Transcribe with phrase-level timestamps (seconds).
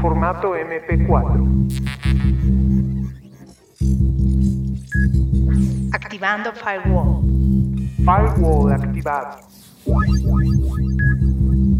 [0.00, 1.68] Formato MP4.
[5.92, 7.22] Activando firewall.
[7.98, 9.40] Firewall activado.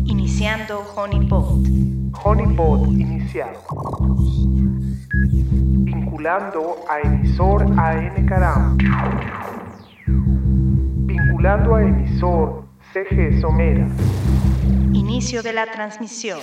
[0.04, 1.66] Iniciando honeypot.
[2.22, 3.60] Honeypot iniciado.
[5.84, 8.76] Vinculando a emisor AN Caram.
[11.06, 13.88] Vinculando a emisor CG Somera.
[14.92, 16.40] Inicio de la transmisión.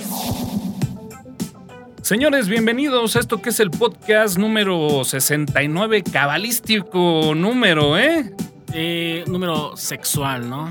[2.05, 8.31] Señores, bienvenidos a esto que es el podcast número 69, cabalístico número, ¿eh?
[8.73, 10.70] Eh, número sexual, ¿no?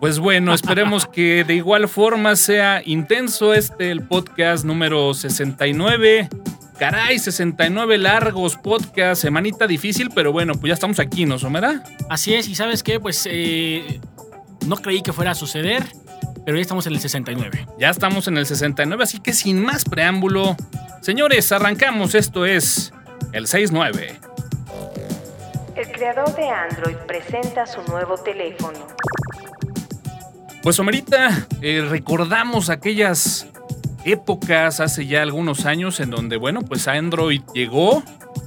[0.00, 6.30] Pues bueno, esperemos que de igual forma sea intenso este el podcast número 69.
[6.78, 11.84] Caray, 69 largos podcasts, semanita difícil, pero bueno, pues ya estamos aquí, ¿no, Somera?
[12.08, 12.98] Así es, y ¿sabes qué?
[12.98, 14.00] Pues eh,
[14.66, 15.84] no creí que fuera a suceder,
[16.44, 17.66] pero ya estamos en el 69.
[17.78, 20.56] Ya estamos en el 69, así que sin más preámbulo,
[21.00, 22.14] señores, arrancamos.
[22.14, 22.92] Esto es
[23.32, 24.20] el 69.
[25.76, 28.78] El creador de Android presenta su nuevo teléfono.
[30.62, 33.46] Pues Somerita, eh, recordamos aquellas
[34.04, 38.02] épocas hace ya algunos años en donde, bueno, pues Android llegó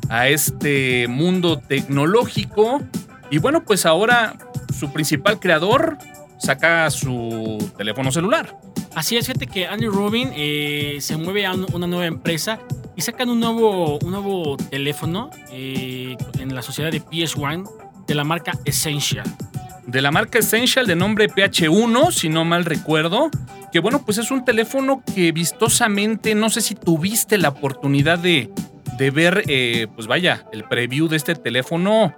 [0.09, 2.81] a este mundo tecnológico
[3.31, 4.35] y bueno, pues ahora
[4.77, 5.97] su principal creador
[6.37, 8.57] saca su teléfono celular.
[8.95, 12.59] Así es, fíjate que Andy Rubin eh, se mueve a un- una nueva empresa
[12.95, 17.63] y sacan un nuevo, un nuevo teléfono eh, en la sociedad de PS1
[18.05, 19.25] de la marca Essential.
[19.87, 23.29] de la marca Essential de nombre PH1, si no mal recuerdo.
[23.71, 28.51] Que bueno, pues es un teléfono que vistosamente, no sé si tuviste la oportunidad de,
[28.99, 32.13] de ver, eh, pues vaya, el preview de este teléfono.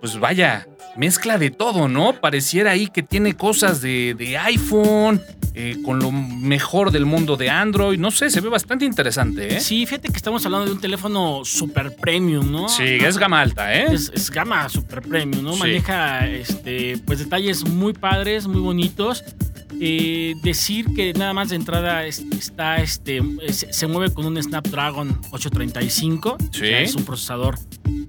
[0.00, 2.14] Pues vaya, mezcla de todo, ¿no?
[2.20, 5.20] Pareciera ahí que tiene cosas de, de iPhone,
[5.54, 7.98] eh, con lo mejor del mundo de Android.
[7.98, 9.60] No sé, se ve bastante interesante, ¿eh?
[9.60, 12.68] Sí, fíjate que estamos hablando de un teléfono super premium, ¿no?
[12.68, 13.86] Sí, es gama alta, ¿eh?
[13.92, 15.52] Es, es gama super premium, ¿no?
[15.54, 15.58] Sí.
[15.60, 19.24] Maneja este, pues detalles muy padres, muy bonitos.
[19.82, 24.42] Eh, decir que nada más de entrada es- está este se, se mueve con un
[24.42, 26.46] Snapdragon 835 Sí.
[26.50, 27.58] o sea, es un procesador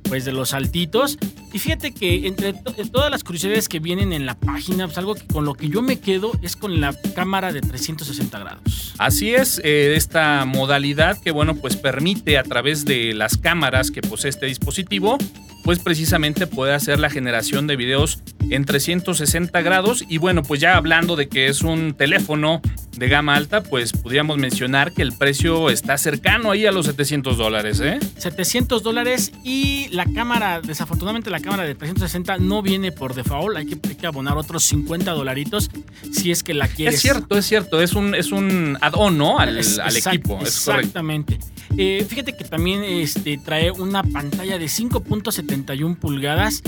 [0.03, 1.17] pues de los altitos
[1.53, 5.16] y fíjate que entre de todas las curiosidades que vienen en la página pues algo
[5.16, 8.94] que con lo que yo me quedo es con la cámara de 360 grados.
[8.97, 14.01] Así es, eh, esta modalidad que, bueno, pues permite a través de las cámaras que
[14.01, 15.17] posee este dispositivo,
[15.63, 20.03] pues precisamente puede hacer la generación de videos en 360 grados.
[20.07, 22.62] Y bueno, pues ya hablando de que es un teléfono
[22.97, 27.38] de gama alta, pues podríamos mencionar que el precio está cercano ahí a los 700
[27.38, 28.00] dólares, ¿eh?
[28.18, 33.66] 700 dólares y la cámara, desafortunadamente la cámara de 360 no viene por default, hay
[33.66, 35.69] que, hay que abonar otros 50 dolaritos
[36.12, 36.96] si es que la quieres.
[36.96, 39.40] Es cierto, es cierto, es un, es un add-on, ¿no?
[39.40, 40.50] Al, Es- al exact- equipo, es.
[40.50, 41.40] Exactamente.
[41.78, 46.62] Eh, fíjate que también este, trae una pantalla de 5.71 pulgadas.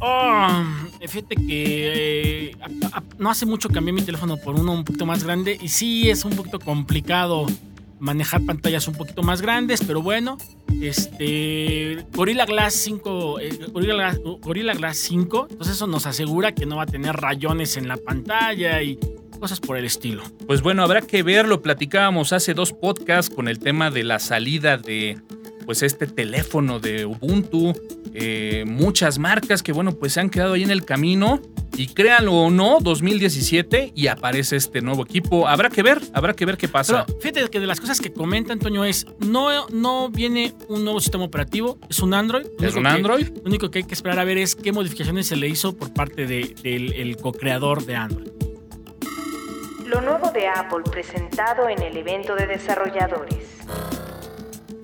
[0.00, 0.64] Oh,
[1.00, 2.56] fíjate que eh,
[3.18, 6.24] no hace mucho cambié mi teléfono por uno un poquito más grande y sí es
[6.24, 7.46] un poquito complicado
[7.98, 10.38] manejar pantallas un poquito más grandes, pero bueno,
[10.80, 16.66] este Gorilla Glass 5, eh, Gorilla, Glass, Gorilla Glass 5, entonces eso nos asegura que
[16.66, 18.98] no va a tener rayones en la pantalla y
[19.38, 20.22] cosas por el estilo.
[20.46, 21.62] Pues bueno, habrá que verlo.
[21.62, 25.18] Platicábamos hace dos podcasts con el tema de la salida de
[25.68, 27.74] pues este teléfono de Ubuntu.
[28.14, 31.42] Eh, muchas marcas que bueno, pues se han quedado ahí en el camino.
[31.76, 35.46] Y créanlo o no, 2017 y aparece este nuevo equipo.
[35.46, 37.04] Habrá que ver, habrá que ver qué pasa.
[37.06, 41.00] Pero fíjate que de las cosas que comenta Antonio es, no, no viene un nuevo
[41.00, 42.46] sistema operativo, es un Android.
[42.62, 43.28] ¿Es un que- Android?
[43.28, 45.92] Lo único que hay que esperar a ver es qué modificaciones se le hizo por
[45.92, 48.28] parte de- del el co-creador de Android.
[49.84, 53.44] Lo nuevo de Apple presentado en el evento de desarrolladores.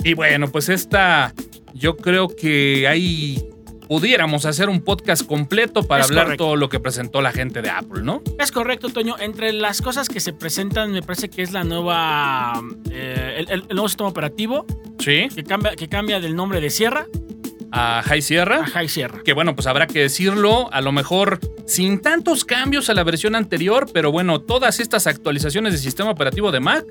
[0.05, 1.33] Y bueno, pues esta,
[1.73, 3.43] yo creo que ahí
[3.89, 6.45] pudiéramos hacer un podcast completo para Es hablar correcto.
[6.45, 8.23] todo lo que presentó la gente de Apple, ¿no?
[8.39, 9.17] Es correcto, Toño.
[9.19, 12.63] Entre las cosas que se presentan, me parece que es la nueva.
[12.91, 14.67] eh, el, el- el nuevo sistema operativo
[14.99, 17.07] Sí, que cambia, que cambia del nombre de Sierra
[17.73, 18.61] a High Sierra.
[18.63, 19.23] a High Sierra.
[19.25, 23.35] que bueno, pues habrá que decirlo, a lo mejor sin tantos cambios a la versión
[23.35, 26.85] anterior, pero bueno, todas estas actualizaciones del sistema operativo de Mac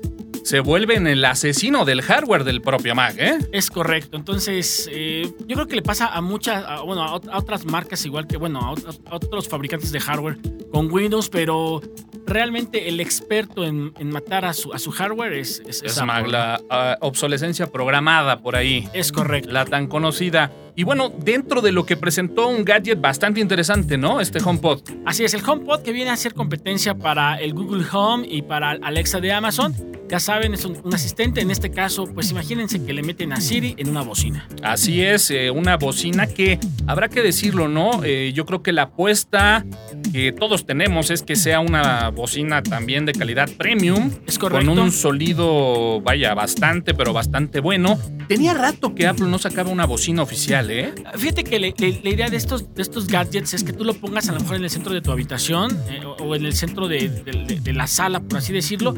[0.44, 3.38] se vuelven el asesino del hardware del propio Mac, ¿eh?
[3.50, 4.16] Es correcto.
[4.16, 7.64] Entonces, eh, yo creo que le pasa a muchas, a- bueno, a, ot- a otras
[7.64, 10.36] marcas, igual que, bueno, a, ot- a otros fabricantes de hardware
[10.70, 11.80] con Windows, pero
[12.26, 16.26] realmente el experto en, en matar a su, a su hardware es, es, es Mac,
[16.26, 18.88] la ah, obsolescencia programada por ahí.
[18.92, 19.50] Es correcto.
[19.50, 20.52] La tan conocida.
[20.76, 24.20] Y bueno, dentro de lo que presentó un gadget bastante interesante, ¿no?
[24.20, 24.82] Este HomePod.
[25.06, 28.72] Así es, el HomePod que viene a hacer competencia para el Google Home y para
[28.72, 29.74] Alexa de Amazon.
[30.14, 31.40] Ya saben, es un, un asistente.
[31.40, 34.46] En este caso, pues imagínense que le meten a Siri en una bocina.
[34.62, 38.04] Así es, eh, una bocina que habrá que decirlo, ¿no?
[38.04, 39.66] Eh, yo creo que la apuesta
[40.12, 44.12] que todos tenemos es que sea una bocina también de calidad premium.
[44.24, 44.64] Es correcto.
[44.64, 47.98] Con un sonido, vaya, bastante, pero bastante bueno.
[48.28, 50.94] Tenía rato que Apple no sacaba una bocina oficial, ¿eh?
[51.16, 53.94] Fíjate que le- le- la idea de estos, de estos gadgets es que tú lo
[53.94, 56.54] pongas a lo mejor en el centro de tu habitación eh, o, o en el
[56.54, 58.94] centro de, de- de- de la sala, por así decirlo,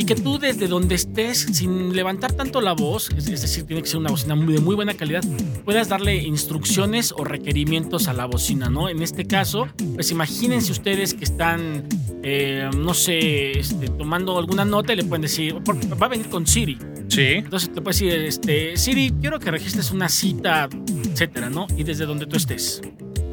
[0.00, 3.82] y que tú desde donde estés, sin levantar tanto la voz, es, es decir, tiene
[3.82, 5.22] que ser una bocina muy- de muy buena calidad,
[5.62, 8.88] puedas darle instrucciones o requerimientos a la bocina, ¿no?
[8.88, 11.86] En este caso, pues imagínense ustedes que están,
[12.22, 16.30] eh, no sé, este, tomando alguna nota y le pueden decir, porque va a venir
[16.30, 16.78] con Siri.
[17.08, 17.22] Sí.
[17.34, 20.66] Entonces te puedes decir, este, Siri, quiero que registres una cita,
[21.12, 21.66] etcétera, ¿no?
[21.76, 22.80] Y desde donde tú estés.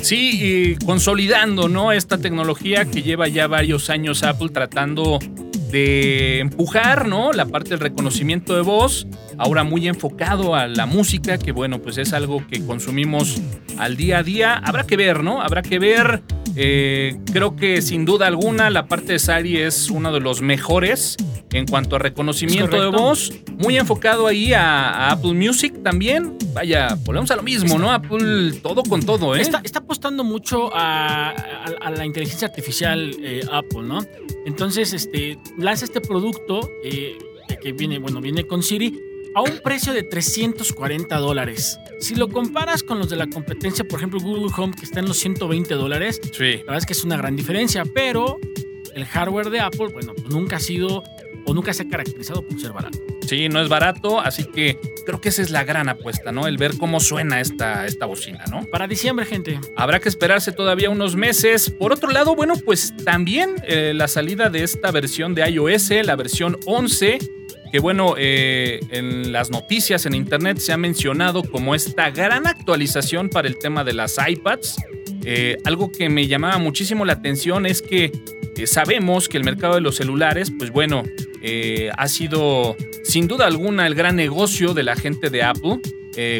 [0.01, 1.91] Sí, y consolidando, ¿no?
[1.91, 5.17] Esta tecnología que lleva ya varios años Apple tratando
[5.71, 7.31] de empujar, ¿no?
[7.31, 11.97] La parte del reconocimiento de voz, ahora muy enfocado a la música, que bueno, pues
[11.97, 13.41] es algo que consumimos
[13.77, 14.53] al día a día.
[14.53, 15.41] Habrá que ver, ¿no?
[15.41, 16.23] Habrá que ver.
[16.55, 21.17] Eh, creo que sin duda alguna la parte de Sari es uno de los mejores
[21.51, 26.37] en cuanto a reconocimiento de voz, muy enfocado ahí a, a Apple Music también.
[26.53, 27.91] Vaya, volvemos a lo mismo, ¿no?
[27.91, 29.41] Apple todo con todo, ¿eh?
[29.41, 31.33] Está, está apostando mucho a, a-
[31.81, 33.99] a la inteligencia artificial eh, Apple, ¿no?
[34.45, 37.17] Entonces, este, lanza este producto eh,
[37.61, 38.99] que viene, bueno, viene con Siri
[39.35, 41.77] a un precio de 340 dólares.
[41.99, 45.07] Si lo comparas con los de la competencia, por ejemplo, Google Home, que está en
[45.07, 46.53] los 120 dólares, Sí.
[46.57, 48.39] La verdad es que es una gran diferencia, pero
[48.95, 51.03] el hardware de Apple, bueno, pues nunca ha sido
[51.45, 52.99] o nunca se ha caracterizado por ser barato.
[53.25, 56.47] Sí, no es barato, así que creo que esa es la gran apuesta, ¿no?
[56.47, 58.65] El ver cómo suena esta, esta bocina, ¿no?
[58.65, 59.59] Para diciembre, gente.
[59.75, 61.69] Habrá que esperarse todavía unos meses.
[61.69, 66.15] Por otro lado, bueno, pues también eh, la salida de esta versión de iOS, la
[66.15, 67.17] versión 11,
[67.71, 73.29] que bueno, eh, en las noticias en internet se ha mencionado como esta gran actualización
[73.29, 74.77] para el tema de las iPads.
[75.29, 78.13] Eh, algo que me llamaba muchísimo la atención es que
[78.55, 81.03] eh, sabemos que el mercado de los celulares, pues bueno,
[81.41, 85.79] eh, ha sido sin duda alguna el gran negocio de la gente de Apple.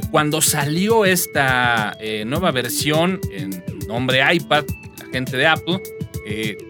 [0.10, 1.96] Cuando salió esta
[2.26, 4.66] nueva versión en nombre iPad,
[4.98, 5.80] la gente de Apple,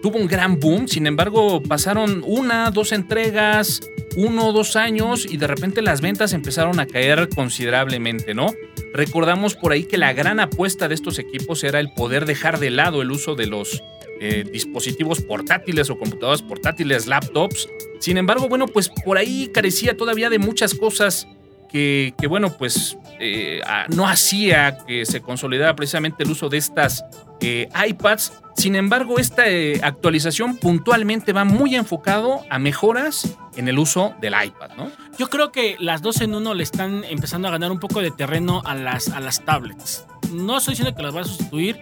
[0.02, 0.88] tuvo un gran boom.
[0.88, 3.80] Sin embargo, pasaron una, dos entregas,
[4.14, 8.52] uno o dos años y de repente las ventas empezaron a caer considerablemente, ¿no?
[8.92, 12.70] Recordamos por ahí que la gran apuesta de estos equipos era el poder dejar de
[12.70, 13.82] lado el uso de los
[14.20, 17.68] eh, dispositivos portátiles o computadoras portátiles, laptops.
[18.00, 21.28] Sin embargo, bueno, pues por ahí carecía todavía de muchas cosas
[21.68, 27.04] que, bueno, pues eh, no hacía que se consolidara precisamente el uso de estas
[27.40, 28.32] eh, iPads.
[28.56, 34.34] Sin embargo, esta eh, actualización puntualmente va muy enfocado a mejoras en el uso del
[34.42, 34.90] iPad, ¿no?
[35.16, 38.10] Yo creo que las dos en uno le están empezando a ganar un poco de
[38.10, 40.06] terreno a las, a las tablets.
[40.32, 41.80] No estoy diciendo que las va a sustituir,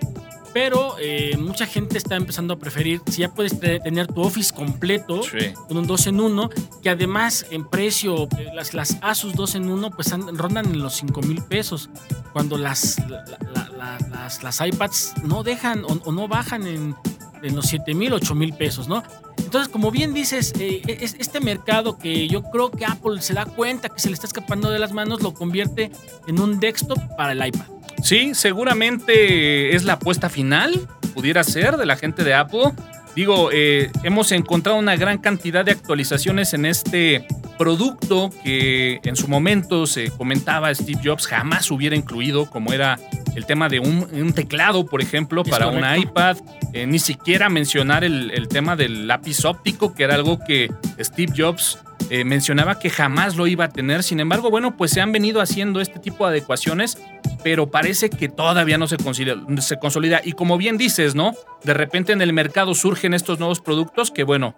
[0.56, 4.55] pero eh, mucha gente está empezando a preferir, si ya puedes te- tener tu Office
[4.55, 5.53] completo Sí.
[5.69, 6.49] con un 2 en 1,
[6.82, 10.94] que además en precio, eh, las, las Asus 2 en 1 pues rondan en los
[10.94, 11.91] 5 mil pesos,
[12.32, 16.94] cuando las, la- la- la- las, las iPads no dejan o, o no bajan en,
[17.43, 19.03] en los 7 mil, 8 mil pesos, ¿no?
[19.36, 23.44] Entonces, como bien dices, eh, es, este mercado que yo creo que Apple se da
[23.44, 25.91] cuenta que se le está escapando de las manos, lo convierte
[26.27, 27.67] en un desktop para el iPad.
[28.06, 32.70] Sí, seguramente es la apuesta final, pudiera ser, de la gente de Apple.
[33.17, 37.27] Digo, eh, hemos encontrado una gran cantidad de actualizaciones en este
[37.58, 42.96] producto que en su momento se comentaba Steve Jobs jamás hubiera incluido, como era
[43.34, 46.01] el tema de un, un teclado, por ejemplo, Es para correcto.
[46.01, 46.36] iPad.
[46.75, 50.70] Eh, ni siquiera mencionar el, el tema del lápiz óptico, que era algo que
[51.01, 54.03] Steve Jobs eh, mencionaba que jamás lo iba a tener.
[54.03, 56.98] Sin embargo, bueno, pues se han venido haciendo este tipo de adecuaciones,
[57.43, 60.20] pero parece que todavía no se consolida, se consolida.
[60.25, 61.34] Y como bien dices, ¿no?
[61.65, 64.56] De repente en el mercado surgen estos nuevos productos que, bueno,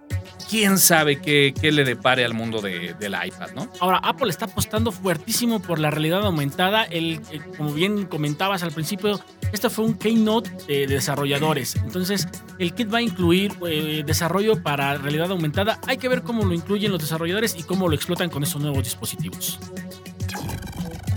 [0.48, 3.68] quién sabe qué, qué le depare al mundo de, del iPad, ¿no?
[3.80, 6.84] Ahora, Apple está apostando fuertísimo por la realidad aumentada.
[6.84, 9.20] El, eh, como bien comentabas al principio,
[9.52, 11.76] este fue un keynote de desarrolladores.
[11.76, 12.28] Entonces,
[12.58, 15.78] el kit va a incluir eh, desarrollo para realidad aumentada.
[15.86, 18.84] Hay que ver cómo lo incluyen los desarrolladores y cómo lo explotan con esos nuevos
[18.84, 19.58] dispositivos.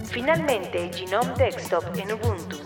[0.09, 2.57] Finalmente, Genome Desktop en Ubuntu.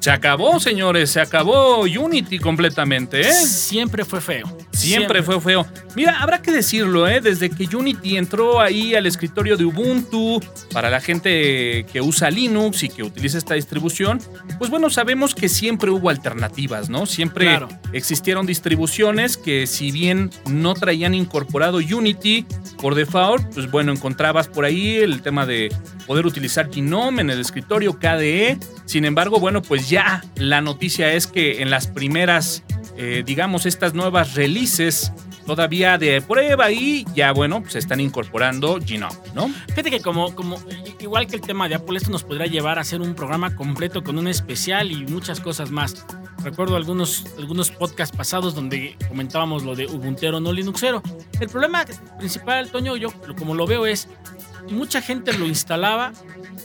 [0.00, 3.32] Se acabó, señores, se acabó Unity completamente, ¿eh?
[3.32, 4.61] Siempre fue feo.
[4.72, 5.66] Siempre, fue feo.
[5.94, 7.20] Mira, habrá que decirlo, ¿eh?
[7.20, 10.40] Desde que Unity entró ahí al escritorio de Ubuntu,
[10.72, 14.18] para la gente que usa Linux y que utiliza esta distribución,
[14.58, 17.06] pues bueno, sabemos que siempre hubo alternativas, ¿no?
[17.06, 17.68] Siempre Claro.
[17.92, 22.46] existieron distribuciones que si bien no traían incorporado Unity
[22.80, 25.68] por default, pues bueno, encontrabas por ahí el tema de
[26.06, 28.58] poder utilizar Gnome en el escritorio KDE.
[28.86, 32.62] Sin embargo, bueno, pues ya la noticia es que en las primeras,
[32.96, 35.12] eh, digamos, estas nuevas releases
[35.46, 39.48] todavía de prueba y ya, bueno, pues están incorporando Gnome, ¿no?
[39.68, 40.58] Fíjate que como, como
[41.00, 44.02] igual que el tema de Apple, esto nos podría llevar a hacer un programa completo
[44.02, 46.06] con un especial y muchas cosas más.
[46.42, 51.02] Recuerdo algunos, algunos podcasts pasados donde comentábamos lo de Ubuntero no Linuxero.
[51.40, 51.84] El problema
[52.18, 54.08] principal, Toño, yo como lo veo es,
[54.70, 56.12] mucha gente lo instalaba,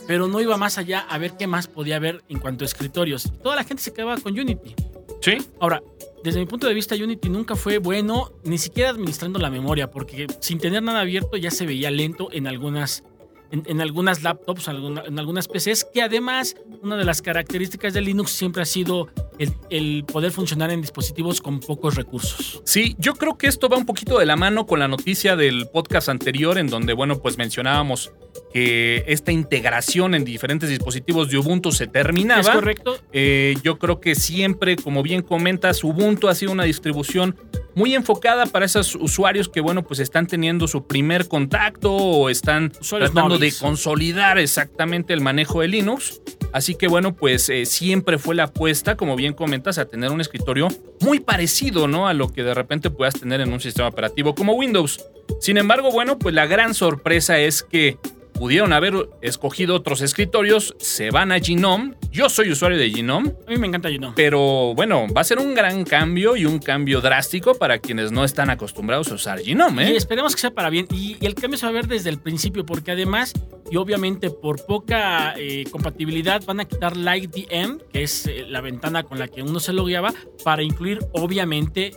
[0.06, 3.32] pero no iba más allá a ver qué más podía haber en cuanto a escritorios.
[3.42, 4.74] Toda la gente se quedaba con Unity.
[5.20, 5.38] Sí.
[5.60, 5.82] Ahora,
[6.22, 10.26] desde mi punto de vista, Unity nunca fue bueno, ni siquiera administrando la memoria, porque
[10.40, 13.04] sin tener nada abierto ya se veía lento en algunas,
[13.50, 18.00] en, en algunas laptops, alguna- en algunas PCs, que además una de las características de
[18.02, 22.60] Linux siempre ha sido el, el poder funcionar en dispositivos con pocos recursos.
[22.64, 25.66] Sí, yo creo que esto va un poquito de la mano con la noticia del
[25.72, 28.12] podcast anterior, en donde, bueno, pues mencionábamos
[28.52, 32.40] que esta integración en diferentes dispositivos de Ubuntu se terminaba.
[32.40, 32.96] ¿Es correcto?
[33.12, 37.36] Eh, yo creo que siempre, como bien comentas, Ubuntu ha sido una distribución
[37.78, 42.72] muy enfocada para esos usuarios que, bueno, pues están teniendo su primer contacto o están
[42.80, 46.20] Usuarios tratando de consolidar exactamente el manejo de Linux.
[46.52, 50.20] Así que, bueno, pues eh, siempre fue la apuesta, como bien comentas, a tener un
[50.20, 50.66] escritorio
[51.00, 52.08] muy parecido, ¿no?
[52.08, 55.04] A lo que de repente puedas tener en un sistema operativo como Windows.
[55.40, 57.96] Sin embargo, bueno, pues la gran sorpresa es que
[58.38, 61.94] pudieron haber escogido otros escritorios, se van a Genome.
[62.10, 64.12] Yo soy usuario de Genome, A mí me encanta Juno.
[64.16, 68.24] pero bueno, va a ser un gran cambio y un cambio drástico para quienes no
[68.24, 69.96] están acostumbrados a usar Genome, Y ¿eh?
[69.96, 70.86] esperemos que sea para bien.
[70.92, 73.32] Y, y el cambio se va a ver desde el principio, porque además,
[73.70, 79.02] y obviamente por poca eh, compatibilidad, van a quitar LightDM, que es eh, la ventana
[79.02, 80.14] con la que uno se logueaba,
[80.44, 81.96] para incluir obviamente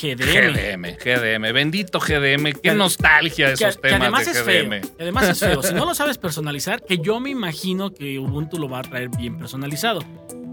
[0.00, 0.54] GDM.
[0.54, 4.44] GDM, GDM, bendito GDM, qué Que- nostalgia de Que, esos que temas además de es
[4.44, 4.80] GDM.
[4.80, 4.96] feo.
[4.96, 5.62] que además es feo.
[5.62, 9.08] Si no lo sabes personalizar, que yo me imagino que Ubuntu lo va a traer
[9.10, 10.00] bien personalizado.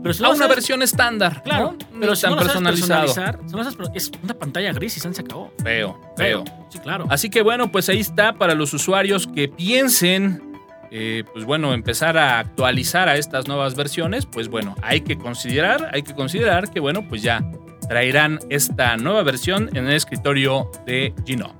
[0.03, 1.99] Pero si no A una sabes- versión estándar, Claro, ¿no?
[1.99, 3.01] pero si tan no lo sabes personalizado.
[3.05, 5.51] personalizar, si sabes- es una pantalla gris y se acabó.
[5.63, 6.43] Feo, feo.
[6.69, 7.07] Sí, claro.
[7.09, 10.43] Así que bueno, pues ahí está para los usuarios que piensen,
[10.91, 15.89] eh, pues bueno, empezar a actualizar a estas nuevas versiones, pues bueno, hay que considerar,
[15.91, 17.41] hay que considerar que bueno, pues ya
[17.87, 21.53] traerán esta nueva versión en el escritorio de Gnome.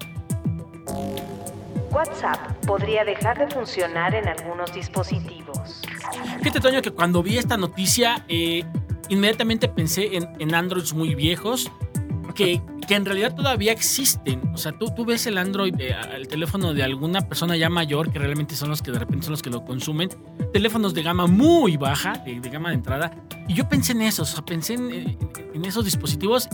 [1.92, 5.82] WhatsApp podría dejar de funcionar en algunos dispositivos.
[6.40, 8.66] Fíjate, Toño, que cuando vi esta noticia, eh,
[9.08, 11.72] inmediatamente pensé en, en Androids muy viejos
[12.36, 14.42] que, que en realidad todavía existen.
[14.54, 18.12] O sea, tú, tú ves el Android, eh, el teléfono de alguna persona ya mayor,
[18.12, 20.10] que realmente son los que de repente son los que lo consumen,
[20.54, 23.12] teléfonos de gama muy baja, de, de gama de entrada.
[23.48, 25.18] Y yo pensé en eso, o sea, pensé en, en-
[25.54, 26.48] en esos dispositivos.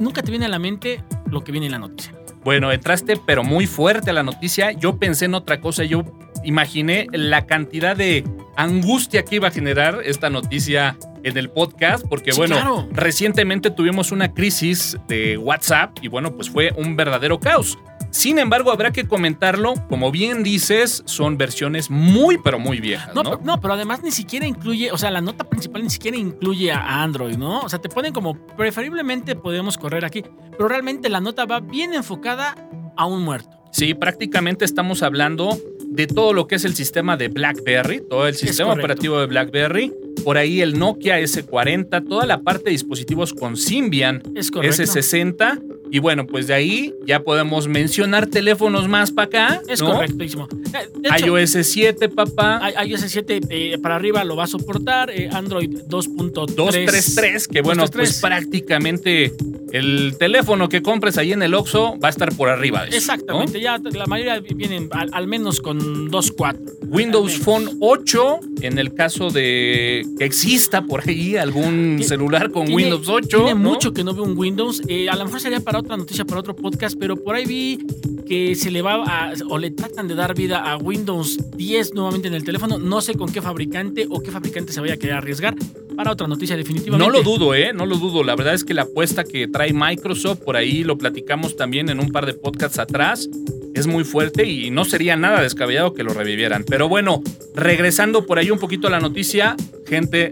[0.00, 2.14] Nunca te viene a la mente lo que viene en la noticia.
[2.42, 4.72] Bueno, entraste pero muy fuerte a la noticia.
[4.72, 5.84] Yo pensé en otra cosa.
[5.84, 6.04] Yo
[6.42, 8.24] imaginé la cantidad de
[8.56, 12.88] angustia que iba a generar esta noticia en el podcast, porque Sí, bueno, claro.
[12.92, 17.78] recientemente tuvimos una crisis de WhatsApp y bueno, pues fue un verdadero caos.
[18.12, 23.22] Sin embargo, habrá que comentarlo, como bien dices, son versiones muy pero muy viejas, No,
[23.22, 23.30] ¿no?
[23.30, 26.72] pero- no, pero además ni siquiera incluye, o sea, la nota principal ni siquiera incluye
[26.72, 27.60] a a Android, ¿no?
[27.60, 31.94] O sea, te ponen como preferiblemente podemos correr aquí, pero realmente la nota va bien
[31.94, 32.56] enfocada
[32.96, 33.50] a un muerto.
[33.72, 35.56] Sí, prácticamente estamos hablando
[35.90, 39.92] de todo lo que es el sistema de BlackBerry, todo el sistema operativo de BlackBerry,
[40.24, 44.82] por ahí el Nokia S40, toda la parte de dispositivos con Symbian Es correcto.
[44.82, 49.92] S60 y bueno, pues de ahí ya podemos mencionar teléfonos más para acá, Es ¿no?
[49.92, 50.48] correctísimo.
[50.74, 52.60] Eh, hecho, iOS 7, papá.
[52.84, 56.54] iOS 7 eh, para arriba lo va a soportar, eh, Android 2.3.
[56.54, 57.90] 233, que bueno, 233.
[57.92, 59.32] pues prácticamente
[59.72, 62.96] el teléfono que compres ahí en el Oxxo va a estar por arriba de eso.
[62.96, 62.98] ¿no?
[63.14, 66.58] Exactamente, ya la mayoría vienen al, al menos con 2.4.
[66.88, 67.38] Windows.
[67.38, 73.08] Phone 8, en el caso de que exista por ahí algún celular con Tiene- Windows
[73.08, 73.28] 8.
[73.44, 73.70] Tiene ¿no?
[73.70, 74.82] mucho que no veo un Windows.
[74.88, 77.78] Eh, a lo mejor sería para otra noticia, para otro podcast, pero por ahí vi
[78.26, 82.28] que se le va a, o le tratan de dar vida a Windows 10 nuevamente
[82.28, 82.78] en el teléfono.
[82.78, 85.56] No sé con qué fabricante o qué fabricante se vaya a querer arriesgar.
[85.96, 87.04] Para otra noticia, definitivamente.
[87.04, 87.72] No lo dudo, ¿eh?
[87.74, 88.22] No lo dudo.
[88.22, 92.00] La verdad es que la apuesta que trae Microsoft, por ahí lo platicamos también en
[92.00, 93.28] un par de podcasts atrás,
[93.74, 96.64] es muy fuerte y no sería nada descabellado que lo revivieran.
[96.64, 97.22] Pero bueno,
[97.54, 99.56] regresando por ahí un poquito a la noticia,
[99.86, 100.30] gente,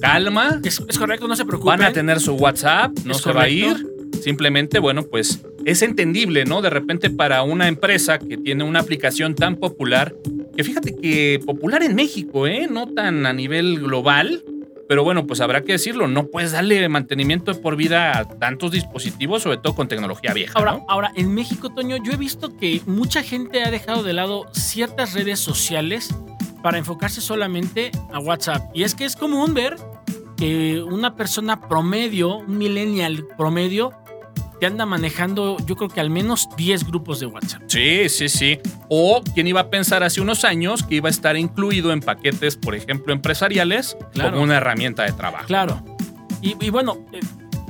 [0.00, 0.60] calma.
[0.64, 1.78] Es, es correcto, no se preocupen.
[1.78, 3.91] Van a tener su WhatsApp, no Es se va a ir.
[4.22, 6.62] Simplemente, bueno, pues es entendible, ¿no?
[6.62, 10.14] De repente para una empresa que tiene una aplicación tan popular,
[10.56, 12.68] que fíjate que popular en México, ¿eh?
[12.70, 14.44] No tan a nivel global,
[14.88, 19.42] pero bueno, pues habrá que decirlo, no puedes darle mantenimiento por vida a tantos dispositivos,
[19.42, 20.56] sobre todo con tecnología vieja.
[20.56, 20.86] Ahora, ¿no?
[20.88, 25.14] ahora, en México, Toño, yo he visto que mucha gente ha dejado de lado ciertas
[25.14, 26.14] redes sociales
[26.62, 28.70] para enfocarse solamente a WhatsApp.
[28.72, 29.76] Y es que es común ver
[30.36, 33.92] que una persona promedio, un millennial promedio,
[34.62, 37.62] te anda manejando, yo creo que al menos 10 grupos de WhatsApp.
[37.66, 38.60] Sí, sí, sí.
[38.88, 42.54] O quién iba a pensar hace unos años que iba a estar incluido en paquetes,
[42.56, 44.30] por ejemplo, empresariales, Claro.
[44.30, 45.46] como una herramienta de trabajo.
[45.48, 45.82] Claro.
[46.40, 47.18] Y, y bueno, eh,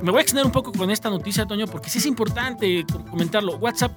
[0.03, 3.05] me voy a extender un poco con esta noticia, Toño, porque sí es importante com-
[3.07, 3.57] comentarlo.
[3.57, 3.93] WhatsApp,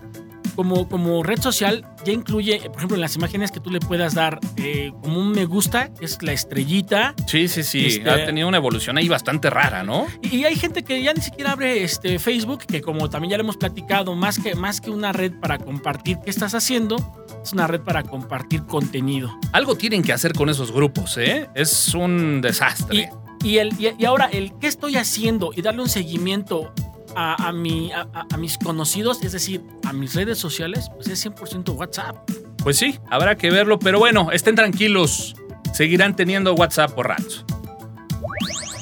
[0.55, 4.13] como, como red social, ya incluye, por ejemplo, en las imágenes que tú le puedas
[4.13, 7.13] dar eh, como un me gusta, que es la estrellita.
[7.27, 7.85] Sí, sí, sí.
[7.87, 10.07] Este- Ha tenido una evolución ahí bastante rara, ¿no?
[10.21, 13.37] Y, y hay gente que ya ni siquiera abre este Facebook, que como también ya
[13.37, 16.95] lo hemos platicado, más que, más que una red para compartir qué estás haciendo,
[17.43, 19.37] es una red para compartir contenido.
[19.51, 21.47] Algo tienen que hacer con esos grupos, ¿eh?
[21.55, 23.09] Es un desastre.
[23.43, 26.73] Y, y el, y, y ahora, el qué estoy haciendo y darle un seguimiento
[27.15, 31.07] a, a mi, a, a- a mis conocidos, es decir, a mis redes sociales, pues
[31.07, 32.29] es 100% WhatsApp.
[32.63, 35.35] Pues sí, habrá que verlo, pero bueno, estén tranquilos.
[35.73, 37.45] Seguirán teniendo WhatsApp por rato.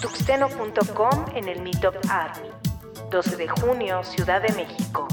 [0.02, 2.50] Tuxteno.com en el Meetup Army.
[3.12, 5.08] 12 de junio, Ciudad de México.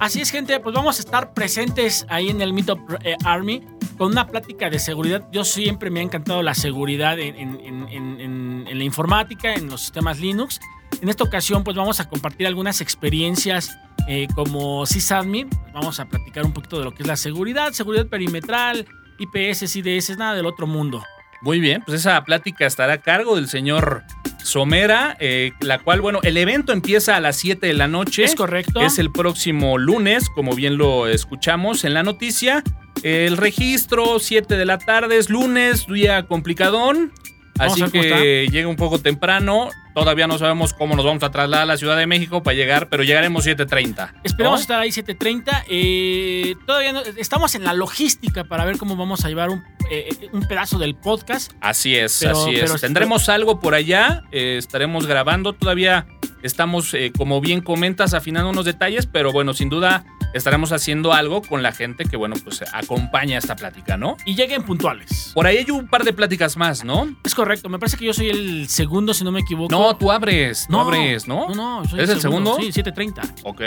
[0.00, 3.64] Así es, gente, pues vamos a estar presentes ahí en el Meetup eh, Army
[3.96, 5.26] con una plática de seguridad.
[5.30, 9.82] Yo siempre me ha encantado la seguridad en- en- en- en la informática, en los
[9.82, 10.60] sistemas Linux.
[11.00, 13.76] En esta ocasión, pues vamos a compartir algunas experiencias
[14.08, 15.48] eh, como sysadmin.
[15.72, 18.86] Vamos a platicar un poquito de lo que es la seguridad, seguridad perimetral,
[19.18, 21.02] IPS, IDS, nada del otro mundo.
[21.42, 24.02] Muy bien, pues esa plática estará a cargo del señor
[24.42, 28.24] Somera, eh, la cual, bueno, el evento empieza a las 7 de la noche.
[28.24, 28.80] ¿Es correcto?
[28.80, 32.62] Es el próximo lunes, como bien lo escuchamos en la noticia.
[33.02, 37.12] El registro, 7 de la tarde, es lunes, día complicadón.
[37.58, 39.68] Así que llega un poco temprano.
[39.94, 42.88] Todavía no sabemos cómo nos vamos a trasladar a la Ciudad de México para llegar,
[42.88, 44.12] pero llegaremos 7.30.
[44.24, 44.62] Esperamos ¿no?
[44.62, 45.64] estar ahí 7.30.
[45.68, 50.08] Eh, todavía no- estamos en la logística para ver cómo vamos a llevar un, eh,
[50.32, 51.52] un pedazo del podcast.
[51.60, 52.60] Así es, Pero- así es.
[52.62, 55.52] pero- Tendremos algo por allá, eh, estaremos grabando.
[55.52, 56.06] Todavía
[56.44, 60.04] estamos, eh, como bien comentas, afinando unos detalles, pero bueno, sin duda
[60.34, 64.16] estaremos haciendo algo con la gente que, bueno, pues acompaña esta plática, ¿no?
[64.26, 65.32] Y lleguen puntuales.
[65.34, 67.08] Por ahí hay un par de pláticas más, ¿no?
[67.24, 69.74] Es correcto, me parece que yo soy el segundo, si no me equivoco.
[69.74, 71.48] No, tú abres, tú abres, ¿no?
[71.48, 72.56] No, no, soy ¿Es el segundo?
[72.60, 73.40] Sí, 7.30.
[73.44, 73.60] Ok,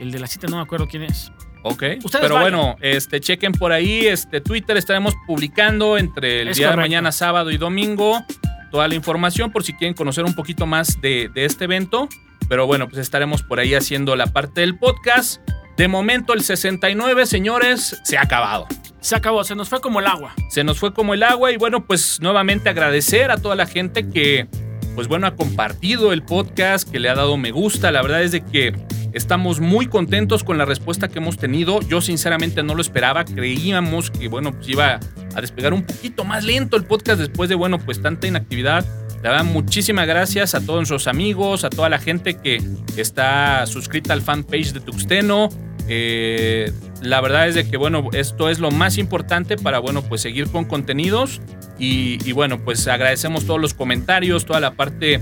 [0.00, 1.30] El de la cita no me acuerdo quién es.
[1.64, 1.82] ok.
[2.04, 2.40] Ustedes Pero vayan.
[2.52, 7.12] bueno, este, chequen por ahí, este, Twitter estaremos publicando entre el Es día de mañana,
[7.12, 8.24] sábado y domingo,
[8.72, 12.08] toda la información por si quieren conocer un poquito más de, de este evento.
[12.48, 15.40] Pero bueno, pues estaremos por ahí haciendo la parte del podcast.
[15.76, 18.66] De momento, el 69, señores, se ha acabado.
[19.00, 20.34] Se acabó, se nos fue como el agua.
[20.48, 24.08] Se nos fue como el agua y bueno, pues nuevamente agradecer a toda la gente
[24.08, 24.48] que,
[24.94, 27.90] pues bueno, ha compartido el podcast, que le ha dado me gusta.
[27.90, 28.74] La verdad es de que
[29.12, 31.80] estamos muy contentos con la respuesta que hemos tenido.
[31.82, 35.00] Yo sinceramente no lo esperaba, creíamos que, bueno, pues iba
[35.34, 38.84] a despegar un poquito más lento el podcast después de, bueno, pues tanta inactividad.
[39.22, 42.60] La verdad, muchísimas gracias a todos nuestros amigos, a toda la gente que
[42.96, 45.48] está suscrita al fanpage de Tuxteno.
[45.88, 46.72] Eh,
[47.02, 50.48] la verdad es de que, bueno, esto es lo más importante para, bueno, pues seguir
[50.48, 51.40] con contenidos.
[51.78, 55.20] Y, y bueno, pues agradecemos todos los comentarios, toda la parte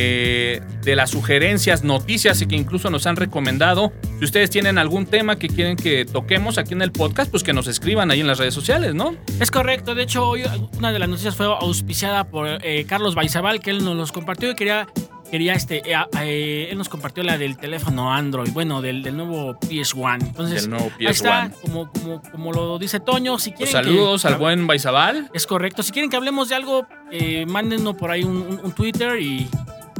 [0.00, 3.92] eh, de las sugerencias, noticias y que incluso nos han recomendado.
[4.20, 7.52] Si ustedes tienen algún tema que quieren que toquemos aquí en el podcast, pues que
[7.52, 9.16] nos escriban ahí en las redes sociales, ¿no?
[9.40, 10.44] Es correcto, de hecho hoy
[10.78, 14.50] una de las noticias fue auspiciada por eh, Carlos Baizabal, que él nos los compartió
[14.52, 14.86] y quería,
[15.32, 19.58] quería este, eh, eh, él nos compartió la del teléfono Android, bueno, del, del nuevo
[19.60, 20.26] PS1.
[20.28, 21.60] Entonces, Del nuevo ahí está, PS1.
[21.60, 25.28] como, como, como lo dice Toño, si Pues quieren que- saludos al buen Baizabal.
[25.34, 28.72] Es correcto, si quieren que hablemos de algo, eh, mándenos por ahí un, un- un
[28.72, 29.48] Twitter y,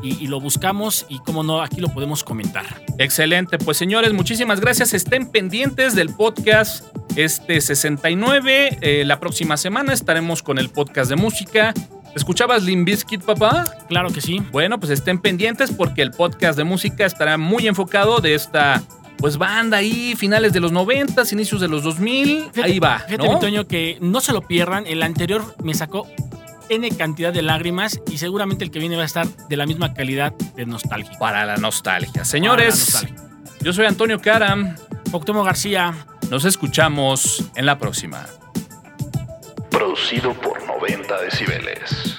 [0.02, 2.64] y- y lo buscamos y como no, aquí lo podemos comentar.
[2.98, 4.94] Excelente, pues señores, muchísimas gracias.
[4.94, 6.84] Estén pendientes del podcast
[7.16, 8.78] este 69.
[8.80, 11.74] Eh, la próxima semana estaremos con el podcast de música.
[12.14, 13.64] ¿Escuchabas Limp Bizkit, papá?
[13.88, 14.40] Claro que sí.
[14.50, 18.82] Bueno, pues estén pendientes porque el podcast de música estará muy enfocado de esta
[19.18, 22.44] pues banda ahí, finales de los 90, inicios de los 2000.
[22.52, 24.86] Fíjate- ahí va, Fíjate, Toño, que no se lo pierdan.
[24.86, 26.06] El anterior me sacó
[26.68, 29.94] N cantidad de lágrimas y seguramente el que viene va a estar de la misma
[29.94, 31.18] calidad de nostálgico.
[31.18, 32.24] Para la nostalgia.
[32.24, 33.30] Señores, la nostalgia.
[33.60, 34.76] yo soy Antonio Karam.
[35.12, 35.94] Octomo García.
[36.30, 38.26] Nos escuchamos en la próxima.
[39.70, 42.16] Producido por 90 decibeles.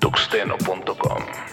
[0.00, 1.49] Tuxteno.com